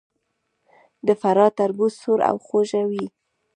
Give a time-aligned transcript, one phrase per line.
[1.07, 3.05] د فراه تربوز سور او خوږ وي.